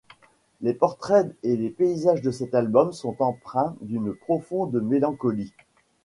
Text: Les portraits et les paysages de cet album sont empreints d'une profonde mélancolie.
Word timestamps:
Les 0.61 0.73
portraits 0.73 1.31
et 1.43 1.55
les 1.55 1.69
paysages 1.69 2.23
de 2.23 2.31
cet 2.31 2.55
album 2.55 2.91
sont 2.91 3.15
empreints 3.21 3.75
d'une 3.81 4.15
profonde 4.15 4.81
mélancolie. 4.81 5.53